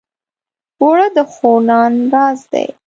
[0.81, 2.67] اوړه د ښو نان راز دی